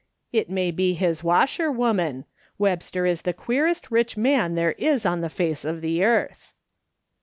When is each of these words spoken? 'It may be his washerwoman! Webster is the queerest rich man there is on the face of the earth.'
'It 0.41 0.49
may 0.49 0.71
be 0.71 0.95
his 0.95 1.23
washerwoman! 1.23 2.25
Webster 2.57 3.05
is 3.05 3.21
the 3.21 3.33
queerest 3.35 3.91
rich 3.91 4.17
man 4.17 4.55
there 4.55 4.71
is 4.79 5.05
on 5.05 5.21
the 5.21 5.29
face 5.29 5.63
of 5.63 5.81
the 5.81 6.03
earth.' 6.03 6.53